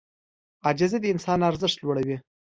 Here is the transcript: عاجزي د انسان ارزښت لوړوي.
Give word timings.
عاجزي 0.65 0.97
د 1.01 1.05
انسان 1.13 1.39
ارزښت 1.49 1.77
لوړوي. 1.81 2.17